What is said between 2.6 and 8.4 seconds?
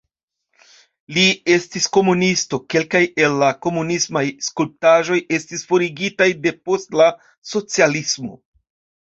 kelkaj el la komunismaj skulptaĵoj estis forigitaj depost la socialismo.